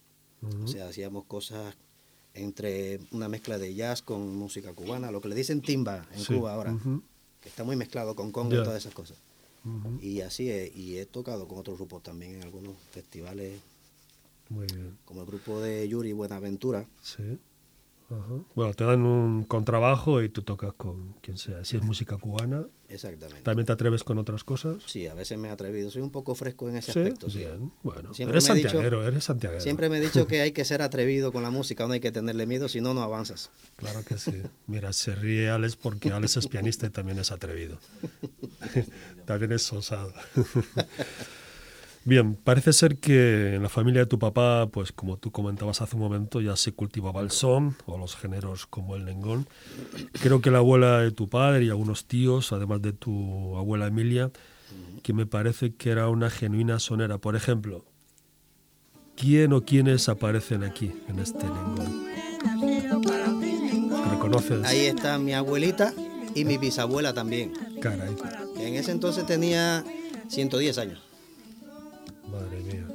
[0.63, 1.75] O sea, hacíamos cosas
[2.33, 6.33] entre una mezcla de jazz con música cubana, lo que le dicen timba en Sí,
[6.35, 6.75] Cuba ahora,
[7.41, 9.17] que está muy mezclado con conga y todas esas cosas.
[10.01, 13.59] Y así he, y he tocado con otros grupos también en algunos festivales,
[14.51, 14.97] Muy bien.
[15.05, 16.85] como el grupo de Yuri Buenaventura.
[17.01, 17.39] Sí.
[18.09, 18.43] Ajá.
[18.55, 21.63] Bueno, te dan un contrabajo y tú tocas con quien sea.
[21.63, 23.41] Si es música cubana, Exactamente.
[23.41, 24.83] ¿también te atreves con otras cosas?
[24.85, 25.89] Sí, a veces me he atrevido.
[25.89, 27.29] Soy un poco fresco en ese Sí, aspecto.
[27.29, 27.37] sí.
[27.37, 27.71] bien.
[27.83, 29.61] Bueno, Siempre eres dicho- santiaguero, eres santiaguero.
[29.61, 32.11] Siempre me he dicho que hay que ser atrevido con la música, no hay que
[32.11, 33.49] tenerle miedo, si no, no avanzas.
[33.77, 34.41] Claro que sí.
[34.67, 37.79] Mira, se ríe Alex porque Alex es pianista y también es atrevido.
[39.25, 40.11] también es osado.
[42.03, 45.95] Bien, parece ser que en la familia de tu papá, pues como tú comentabas hace
[45.95, 49.47] un momento, ya se cultivaba el son o los géneros como el nengón.
[50.13, 54.31] Creo que la abuela de tu padre y algunos tíos, además de tu abuela Emilia,
[55.03, 57.19] que me parece que era una genuina sonera.
[57.19, 57.85] Por ejemplo,
[59.15, 62.07] ¿quién o quiénes aparecen aquí en este nengón?
[64.09, 64.65] ¿Reconoces?
[64.65, 65.93] Ahí está mi abuelita
[66.33, 68.15] y mi bisabuela también, Caray,
[68.55, 69.83] que en ese entonces tenía
[70.29, 71.10] 110 años.
[72.31, 72.87] Madre mía.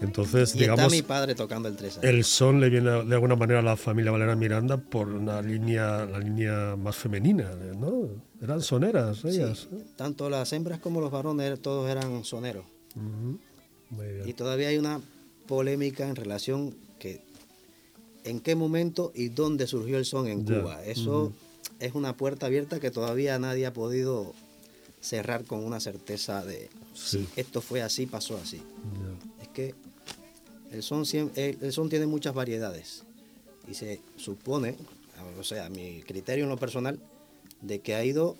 [0.00, 3.34] Entonces, Y digamos, está mi padre tocando el 3 el son le viene de alguna
[3.34, 8.08] manera a la familia Valera Miranda por una línea, la línea más femenina, ¿no?
[8.40, 9.66] Eran soneras ellas.
[9.72, 9.84] ¿eh?
[9.96, 12.64] Tanto las hembras como los varones, todos eran soneros.
[12.94, 13.38] Ujú.
[13.90, 14.28] Muy bien.
[14.28, 15.00] Y todavía hay una
[15.46, 17.22] polémica en relación que
[18.24, 20.84] en qué momento y dónde surgió el son en Ya, Cuba.
[20.84, 21.32] Eso
[21.80, 24.34] es una puerta abierta que todavía nadie ha podido
[25.00, 27.26] cerrar con una certeza de Sí.
[27.34, 28.60] si esto fue así, pasó así.
[29.40, 29.74] Es que
[30.72, 33.04] el son, siem- el, el son tiene muchas variedades
[33.68, 34.76] y se supone,
[35.38, 36.98] o sea, a mi criterio en lo personal,
[37.62, 38.36] de que ha ido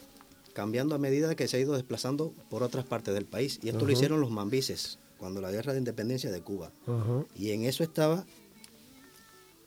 [0.53, 3.61] cambiando a medida que se ha ido desplazando por otras partes del país.
[3.63, 6.73] Y esto lo hicieron los mambises, cuando la guerra de independencia de Cuba.
[7.37, 8.25] Y en eso estaba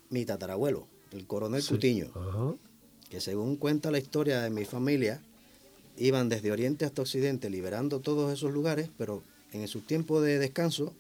[0.09, 1.69] mi tatarabuelo, el coronel Sí.
[1.69, 2.55] Cutiño, Ajá.
[3.09, 5.21] que según cuenta la historia de mi familia,
[5.97, 9.21] iban desde oriente hasta occidente liberando todos esos lugares, pero
[9.51, 10.93] en su tiempo de descanso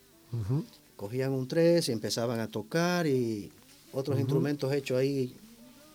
[0.95, 3.51] cogían un tres y empezaban a tocar y
[3.91, 5.35] otros instrumentos hechos ahí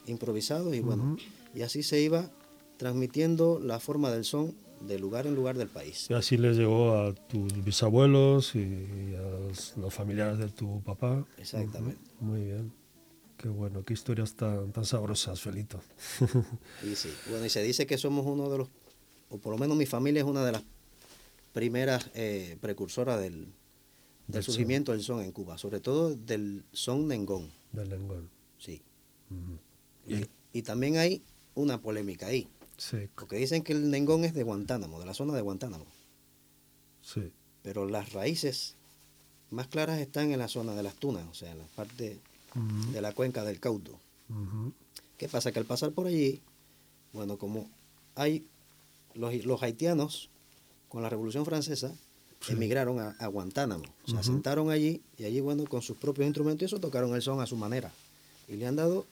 [0.06, 1.16] improvisados y bueno,
[1.54, 2.30] y así se iba
[2.76, 6.06] transmitiendo la forma del son de lugar en lugar del país.
[6.10, 11.24] Y así les llegó a tus bisabuelos y a los, los familiares de tu papá.
[11.38, 11.98] Exactamente.
[12.20, 12.72] Muy bien.
[13.36, 15.80] Qué bueno, qué historias tan, tan sabrosas, Felito.
[16.82, 18.68] Y sí, bueno, y se dice que somos uno de los,
[19.30, 20.62] o por lo menos mi familia es una de las
[21.52, 23.52] primeras eh, precursoras del, del
[24.28, 24.54] Del son.
[24.54, 28.30] surgimiento del son en Cuba, sobre todo del son nengón, Del lengón.
[28.58, 28.82] sí.
[30.06, 31.22] Y, y también hay
[31.54, 32.46] una polémica ahí,
[32.78, 35.86] Sí, porque dicen que el nengón es de Guantánamo, de la zona de Guantánamo.
[37.02, 37.32] sí.
[37.62, 38.76] pero las raíces
[39.50, 42.20] más claras están en la zona de las tunas, o sea, en la parte
[42.92, 43.98] de la cuenca del Caudo.
[44.28, 44.72] Ujú.
[45.18, 45.50] ¿Qué pasa?
[45.52, 46.40] Que al pasar por allí,
[47.12, 47.68] bueno, como
[48.14, 48.46] hay
[49.16, 50.30] los, los haitianos
[50.88, 51.92] con la Revolución Francesa,
[52.38, 52.52] Sí.
[52.52, 56.64] emigraron a, a Guantánamo, se asentaron allí y allí, bueno, con sus propios instrumentos, y
[56.66, 57.90] eso tocaron el son a su manera
[58.46, 59.06] y le han dado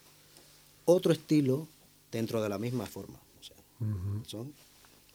[0.85, 1.67] otro estilo
[2.13, 3.19] dentro de la misma forma.
[3.41, 4.53] O sea, el son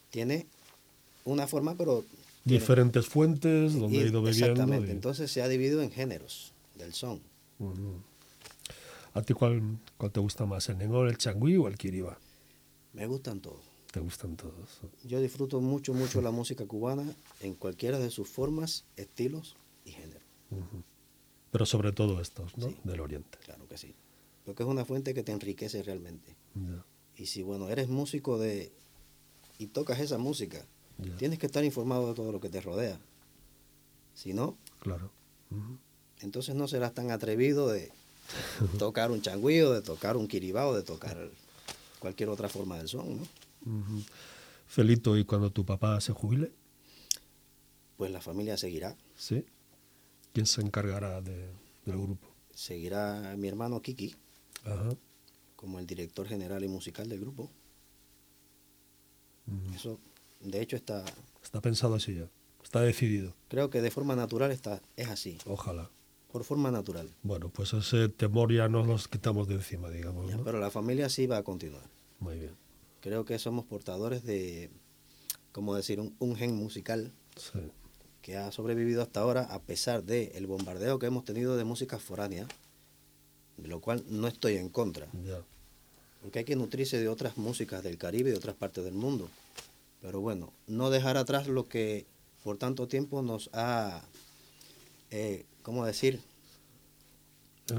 [0.10, 0.48] tiene
[1.24, 4.48] una forma, pero tiene- Diferentes fuentes donde y- he ido bebiendo.
[4.48, 7.22] Exactamente, y- entonces se ha dividido en géneros del son.
[9.14, 9.62] ¿A ti cuál,
[9.98, 12.18] cuál te gusta más, el nengón, el changüí o el kiriba?
[12.94, 13.60] Me gustan todos.
[13.92, 14.82] Te gustan todos.
[15.04, 17.04] Yo disfruto mucho, mucho la música cubana
[17.42, 20.24] en cualquiera de sus formas, estilos y géneros.
[20.52, 20.84] Ujú.
[21.52, 22.70] Pero sobre todo estos, ¿no?
[22.70, 22.78] Sí.
[22.84, 23.40] Del oriente.
[23.46, 23.96] Claro que sí.
[24.46, 26.36] Porque es una fuente que te enriquece realmente.
[27.16, 28.72] Y si, bueno, eres músico de
[29.58, 30.66] y tocas esa música,
[31.18, 33.00] tienes que estar informado de todo lo que te rodea.
[34.14, 35.12] Si no, Claro.
[36.22, 37.92] Entonces no serás tan atrevido de
[38.80, 41.18] tocar un changüío, de tocar un kiribao, de tocar
[42.00, 43.24] cualquier otra forma del son, ¿no?
[44.68, 46.52] Felito, ¿y cuando tu papá se jubile?
[47.98, 48.96] Pues la familia seguirá.
[49.16, 49.46] ¿Sí?
[50.34, 51.50] ¿Quién se encargará de-
[51.86, 52.28] del grupo?
[52.54, 54.16] Seguirá mi hermano Kiki
[54.64, 54.90] Ajá.
[55.56, 57.50] como el director general y musical del grupo.
[59.74, 60.00] Eso,
[60.42, 61.04] de hecho, está,
[61.42, 62.30] Está pensado así ya.
[62.64, 63.34] Está decidido.
[63.48, 65.90] creo que de forma natural está, es así, Ojalá.
[66.32, 67.10] por forma natural.
[67.24, 70.30] Bueno, pues ese temor ya nos los quitamos de encima, digamos.
[70.30, 70.44] Ya, ¿no?
[70.44, 71.90] Pero la familia sí va a continuar.
[72.20, 72.56] Muy bien.
[73.02, 74.70] Creo que somos portadores de,
[75.52, 77.60] como decir, un, un gen musical Sí.
[78.22, 81.98] que ha sobrevivido hasta ahora a pesar del el bombardeo que hemos tenido de música
[82.00, 82.48] foránea,
[83.58, 85.42] de lo cual no estoy en contra, Ya.
[86.22, 89.30] porque hay que nutrirse de otras músicas del Caribe y de otras partes del mundo.
[90.02, 92.06] Pero bueno, no dejar atrás lo que
[92.44, 94.02] por tanto tiempo nos ha,
[95.12, 96.20] eh, ¿cómo decir?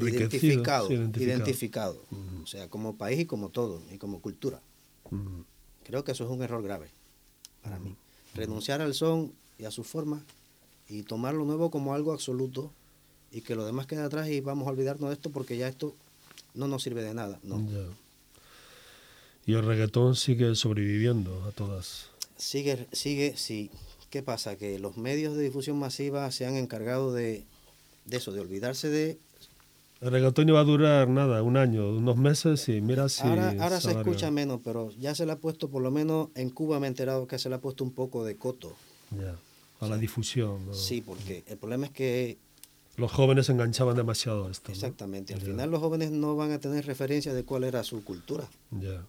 [0.01, 0.91] Identificado.
[0.91, 2.03] identificado.
[2.43, 4.63] O sea, como país y como todo, y como cultura.
[5.11, 5.45] Ujú.
[5.85, 6.91] Creo que eso es un error grave
[7.63, 7.97] para mí.
[8.35, 10.23] Renunciar al son y a su forma
[10.89, 12.73] y tomar lo nuevo como algo absoluto
[13.33, 15.95] y que lo demás quede atrás y vamos a olvidarnos de esto porque ya esto
[16.55, 17.39] no nos sirve de nada.
[17.43, 17.63] No.
[19.47, 22.11] Y el reggaetón sigue sobreviviendo a todas.
[22.37, 23.71] Sigue, sigue, sí.
[24.11, 24.57] ¿Qué pasa?
[24.57, 27.45] Que los medios de difusión masiva se han encargado de,
[28.05, 29.19] de eso, de olvidarse de...
[30.01, 33.23] El reggaetón iba a durar nada, un año, unos meses y mira si...
[33.23, 36.49] ahora ahora se escucha menos, pero ya se le ha puesto, por lo menos en
[36.51, 38.73] Cuba me he enterado que se le ha puesto un poco de coto.
[39.11, 39.37] Ya,
[39.81, 40.65] a la difusión.
[40.67, 40.73] ¿no?
[40.75, 42.39] Sí, porque el problema es que
[42.97, 44.69] Los jóvenes se enganchaban demasiado a esto.
[44.71, 44.75] ¿no?
[44.75, 45.35] Exactamente.
[45.35, 45.47] Al Ya.
[45.47, 48.49] final los jóvenes no van a tener referencia de cuál era su cultura.
[48.71, 49.05] Ya.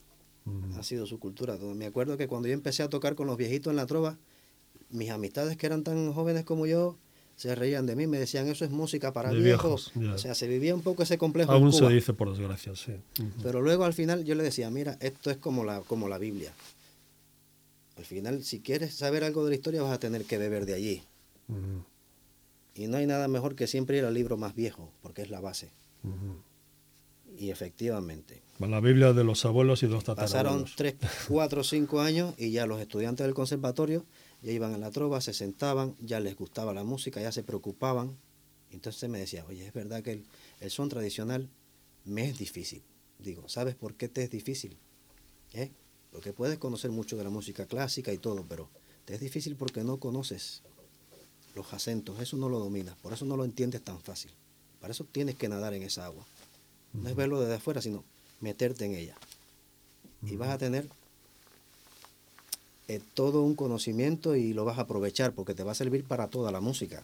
[0.78, 1.56] Ha sido su cultura.
[1.76, 4.18] Me acuerdo que cuando yo empecé a tocar con los viejitos en la trova,
[4.90, 6.98] mis amistades que eran tan jóvenes como yo
[7.42, 9.92] se reían de mí, me decían eso es música para viejos.
[9.96, 10.16] viejos.
[10.16, 12.94] O sea, se vivía un poco ese complejo en Aún se dice por desgracia, sí.
[13.42, 16.54] Pero luego al final yo le decía, mira, esto es como la, como la Biblia.
[17.98, 20.76] Al final, si quieres saber algo de la historia, vas a tener que beber de
[20.76, 21.04] allí.
[22.76, 25.42] Y no hay nada mejor que siempre ir al libro más viejo, porque es la
[25.42, 25.72] base.
[27.40, 30.76] Y efectivamente, La Biblia de los abuelos y los Pasaron tatarabuelos.
[30.76, 30.96] 3,
[31.28, 34.06] 4, 5 años y ya los estudiantes del conservatorio
[34.42, 38.18] ya iban a la trova, se sentaban, ya les gustaba la música, ya se preocupaban.
[38.72, 40.26] Entonces me decía, oye, es verdad que el,
[40.60, 41.50] el son tradicional
[42.06, 42.82] me es difícil.
[43.20, 44.78] Digo, ¿sabes por qué te es difícil?
[45.54, 45.72] ¿Eh?
[46.12, 48.70] Porque puedes conocer mucho de la música clásica y todo, pero
[49.06, 50.64] te es difícil porque no conoces
[51.56, 54.32] los acentos, eso no lo dominas, por eso no lo entiendes tan fácil.
[54.80, 56.26] Para eso tienes que nadar en esa agua.
[56.94, 58.04] No es verlo desde afuera, sino
[58.40, 59.16] meterte en ella.
[60.24, 60.90] Y vas a tener
[62.96, 66.28] eh, todo un conocimiento y lo vas a aprovechar porque te va a servir para
[66.30, 67.04] toda la música.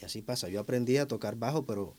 [0.00, 0.48] Y así pasa.
[0.48, 1.94] Yo aprendí a tocar bajo, pero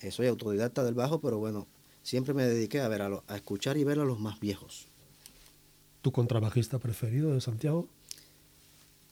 [0.00, 1.66] eh, soy autodidacta del bajo, pero bueno,
[2.02, 4.88] siempre me dediqué a ver a, lo- a escuchar y ver a los más viejos.
[6.00, 7.86] ¿Tu contrabajista preferido de Santiago?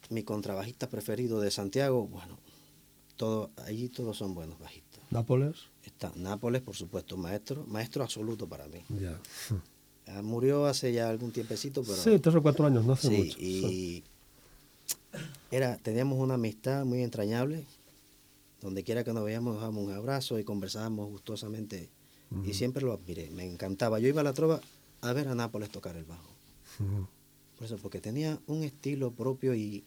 [0.09, 2.39] Mi contrabajista preferido de Santiago, bueno,
[3.17, 5.01] todo, allí todos son buenos bajistas.
[5.11, 5.57] ¿Nápoles?
[5.85, 8.81] Está Nápoles, por supuesto, maestro, maestro absoluto para mí.
[10.13, 13.17] Ah, Murió hace ya algún tiempecito, pero Sí, tres o cuatro años, no hace sí,
[13.17, 13.39] mucho.
[13.41, 14.05] y Sí.
[15.51, 17.65] era, teníamos una amistad muy entrañable.
[18.61, 21.89] Donde quiera que nos veíamos, nos dábamos un abrazo y conversábamos gustosamente.
[22.47, 23.99] Y siempre lo admiré, me encantaba.
[23.99, 24.61] Yo iba a la trova
[25.01, 26.29] a ver a Nápoles tocar el bajo.
[27.57, 29.83] Por eso, porque tenía un estilo propio y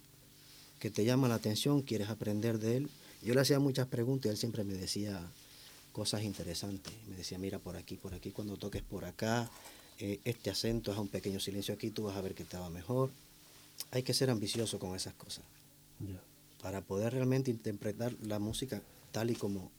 [0.79, 2.89] que te llama la atención, quieres aprender de él.
[3.23, 5.21] Yo le hacía muchas preguntas y él siempre me decía
[5.93, 6.91] cosas interesantes.
[7.09, 9.49] Me decía, mira, por aquí, por aquí, cuando toques por acá,
[9.99, 12.69] eh, este acento es un pequeño silencio aquí, tú vas a ver que te va
[12.69, 13.09] mejor.
[13.91, 15.43] Hay que ser ambicioso con esas cosas
[15.99, 16.19] Ya.
[16.61, 18.81] para poder realmente interpretar la música
[19.11, 19.71] tal y como,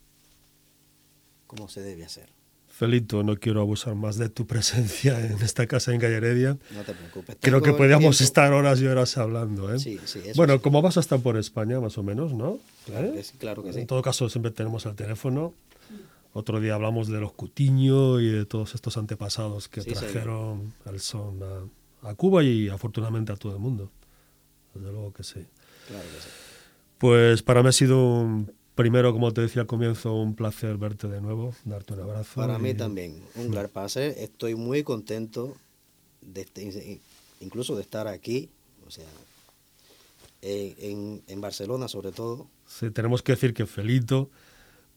[1.47, 2.29] como se debe hacer.
[2.69, 6.57] Felito, no quiero abusar más de tu presencia en esta casa en Calle Heredia.
[6.73, 7.37] No te preocupes.
[7.41, 8.25] Creo que el podríamos tiempo.
[8.25, 9.73] estar horas y horas hablando.
[9.73, 9.79] ¿eh?
[9.79, 10.61] Sí, sí, eso bueno, sí.
[10.61, 12.59] como vas a estar por España, más o menos, ¿no?
[12.87, 13.13] Claro ¿Eh?
[13.15, 13.85] que sí, claro que En sí.
[13.87, 15.55] todo caso, siempre tenemos el teléfono.
[16.37, 20.99] Otro día hablamos de los Cutiño y de todos estos antepasados que Sí, trajeron el
[21.01, 21.41] son
[22.03, 23.91] a, a Cuba y afortunadamente a todo el mundo.
[24.75, 25.47] Desde luego que sí.
[25.87, 26.29] Claro que sí.
[26.99, 31.07] Pues para mí ha sido un, primero, como te decía al comienzo, un placer verte
[31.07, 32.41] de nuevo, darte un abrazo.
[32.41, 34.15] Para mí y- también, un gran placer.
[34.19, 35.55] Estoy muy contento
[36.21, 37.01] de este-
[37.41, 38.51] incluso de estar aquí,
[38.87, 39.07] o sea,
[40.43, 42.49] en, en- en Barcelona sobre todo.
[42.67, 44.31] Sí, tenemos que decir que Felito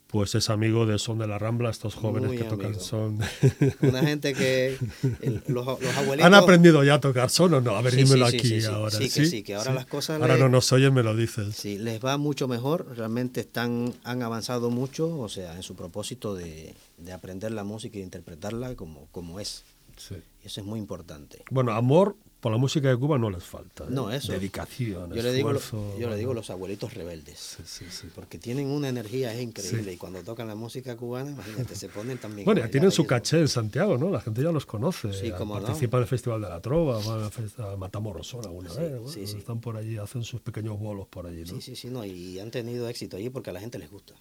[0.08, 3.20] pues es amigo de Son de la Rambla, estos jóvenes Muy que tocan son.
[3.82, 4.78] Una gente que
[5.22, 6.26] el- los, los abuelitos...
[6.26, 7.72] ¿Han aprendido ya a tocar son o no?
[7.76, 8.92] A ver, Sí, dímelo sí, aquí sí, ahora.
[8.92, 11.56] Sí, que sí, que ahora las cosas Ahora no nos oyen, me lo dices.
[11.56, 16.36] Sí, les va mucho mejor, realmente están, han avanzado mucho, o sea, en su propósito
[16.36, 19.64] de, de aprender la música y interpretarla como, como es.
[19.98, 20.16] Sí.
[20.44, 21.44] Eso es muy importante.
[21.52, 23.86] Bueno, amor por la música de Cuba no les falta.
[23.86, 23.88] ¿eh?
[23.90, 24.32] No, eso.
[24.32, 27.38] Dedicación, Yo le digo, esfuerzo, yo le digo los abuelitos rebeldes.
[27.40, 28.08] Sí, sí, sí.
[28.14, 32.18] Porque tienen una energía es increíble y cuando tocan la música cubana, imagínate, se ponen
[32.18, 32.46] también.
[32.46, 34.10] Bueno, ya tienen su caché en Santiago, ¿no?
[34.10, 35.08] La gente ya los conoce.
[35.08, 35.48] No.
[35.48, 39.00] Participan en el Festival de la Trova, van a Matamoros alguna vez.
[39.02, 39.38] bueno.
[39.38, 41.48] Están por allí, hacen sus pequeños bolos por allí, ¿no?
[41.48, 44.14] Sí, sí, sí, no, y han tenido éxito allí porque a la gente les gusta.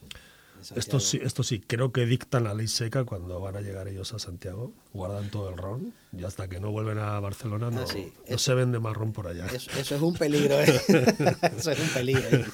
[0.74, 4.12] Esto sí, esto sí, creo que dictan la ley seca cuando van a llegar ellos
[4.14, 7.86] a Santiago, guardan todo el ron y hasta que no vuelven a Barcelona no, Ah,
[7.86, 8.12] sí.
[8.28, 9.46] no se vende más ron por allá.
[9.46, 10.66] Eso, eso es un peligro, ¿eh?
[11.56, 12.22] Eso es un peligro.
[12.30, 12.44] ¿eh?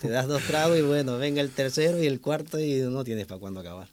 [0.00, 3.26] Te das dos tragos y bueno, venga el tercero y el cuarto y no tienes
[3.26, 3.88] para cuándo acabar.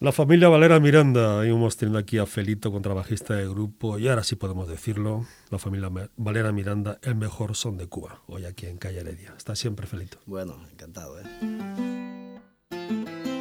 [0.00, 4.34] La familia Valera Miranda, hemos tenido aquí a Felito, contrabajista del grupo, y ahora sí
[4.36, 9.00] podemos decirlo, la familia Valera Miranda, el mejor son de Cuba, hoy aquí en Calle
[9.00, 9.32] Heredia.
[9.38, 10.18] Está siempre Felito.
[10.26, 11.93] Bueno, encantado, ¿eh?
[12.90, 13.33] Música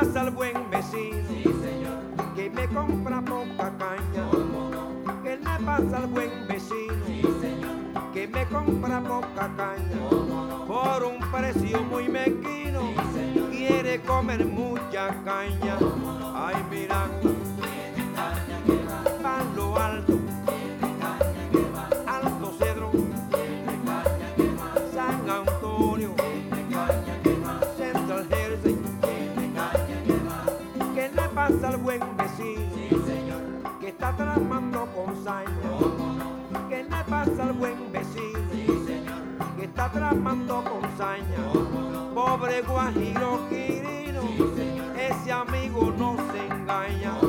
[0.00, 1.26] pasa al buen vecino?
[2.34, 4.28] Que me compra poca caña,
[5.22, 7.06] ¿qué le pasa al buen vecino?
[8.12, 10.08] que me compra poca caña
[10.66, 12.92] por un precio muy mezquino.
[13.50, 15.76] Quiere comer mucha caña.
[16.34, 17.35] Ay, Miranda,
[35.26, 35.48] saña?
[36.68, 38.38] ¿Qué le pasa al buen vecino
[39.58, 41.42] que está tramando con saña?
[42.14, 44.22] Pobre Guajiro Quirino,
[44.96, 47.25] ese amigo no se engaña.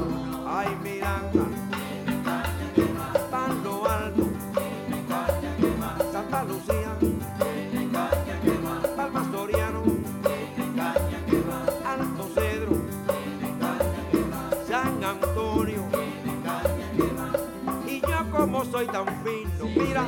[18.78, 20.06] Soy tan fino, mira,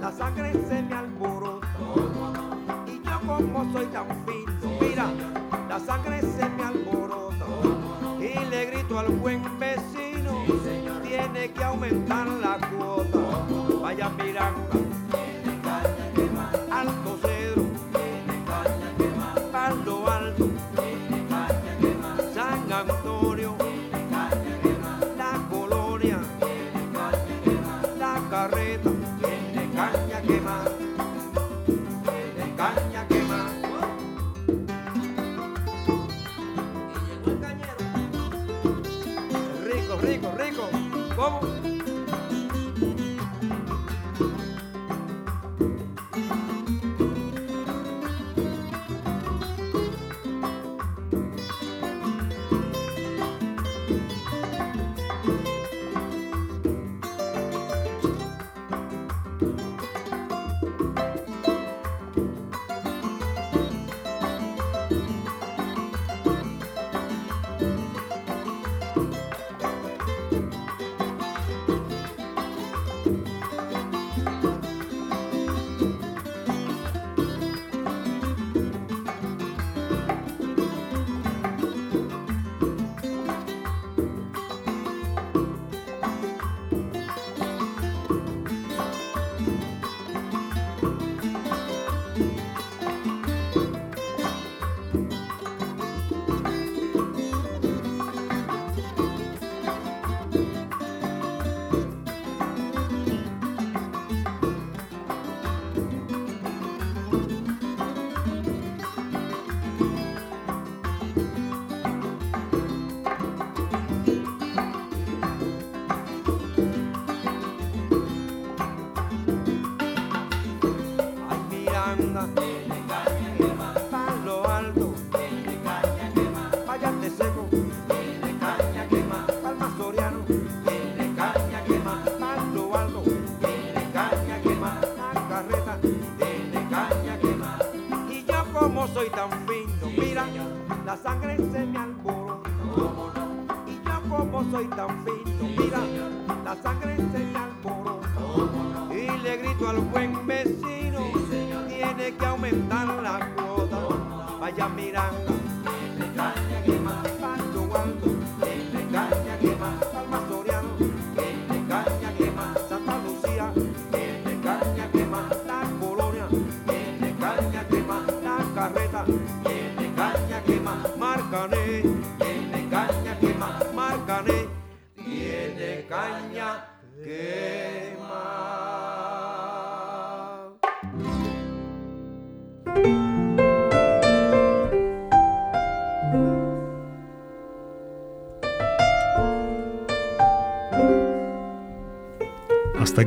[0.00, 1.68] la sangre se me alborota.
[2.84, 5.12] Y yo como soy tan fino, mira,
[5.68, 7.46] la sangre se me alborota.
[8.18, 10.42] Y le grito al buen vecino,
[11.04, 13.20] tiene que aumentar la cuota.
[13.80, 14.79] Vaya Miranda,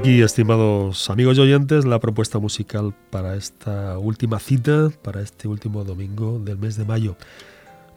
[0.04, 5.86] aquí, estimados amigos y oyentes, la propuesta musical para esta última cita, para este último
[5.86, 7.16] domingo del mes de mayo.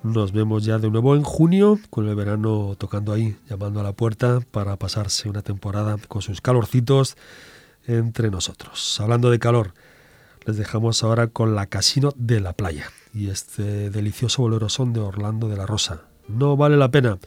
[0.05, 3.93] Nos vemos ya de nuevo en junio, con el verano tocando ahí, llamando a la
[3.93, 7.17] puerta para pasarse una temporada con sus calorcitos
[7.89, 9.01] entre nosotros.
[9.01, 9.75] Hablando de calor,
[10.45, 15.49] les dejamos ahora con la Casino de la Playa y este delicioso bolero de Orlando
[15.49, 16.03] de la Rosa.
[16.29, 17.19] No vale la pena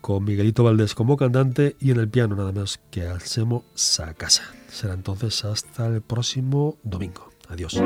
[0.00, 4.44] con Miguelito Valdés como cantante y en el piano nada más que Alcemo Sacasa.
[4.68, 7.30] Será entonces hasta el próximo domingo.
[7.48, 7.80] Adiós.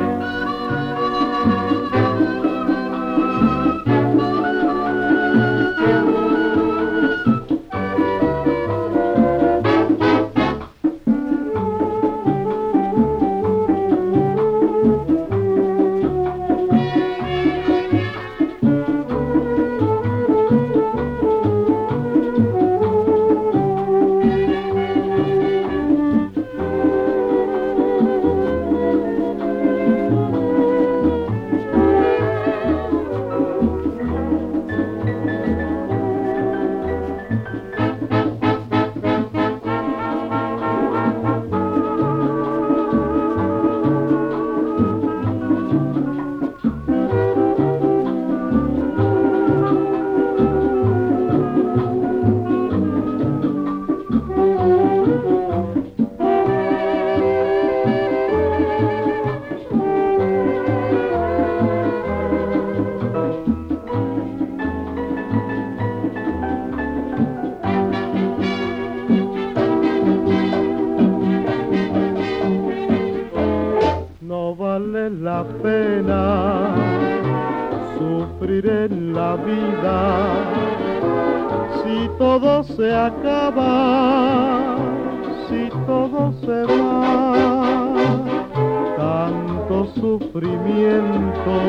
[89.93, 91.59] Tanto sufrimiento,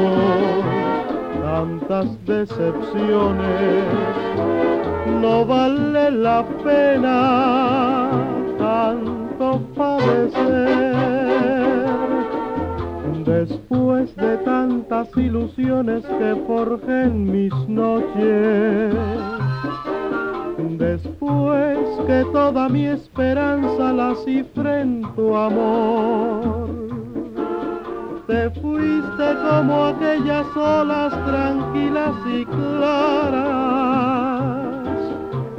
[1.43, 3.85] tantas decepciones,
[5.21, 8.11] no vale la pena
[8.59, 10.97] tanto padecer.
[13.25, 18.95] Después de tantas ilusiones que forjé en mis noches,
[20.79, 26.62] después que toda mi esperanza la cifré en tu amor,
[28.33, 33.43] te fuiste como aquellas olas tranquilas y claras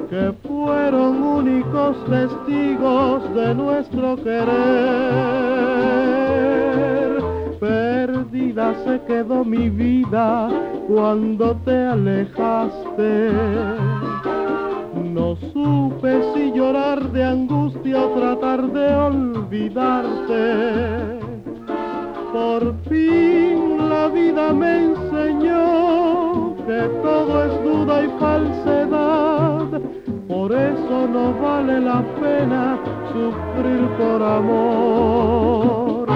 [0.09, 4.49] que fueron únicos testigos de nuestro querer.
[7.59, 10.49] Perdida se quedó mi vida
[10.87, 13.33] cuando te alejaste.
[15.13, 20.33] No supe si llorar de angustia o tratar de olvidarte.
[22.33, 29.67] Por fin la vida me enseñó que todo es duda y falsedad.
[30.27, 32.79] Por eso no vale la pena
[33.13, 36.07] sufrir por amor.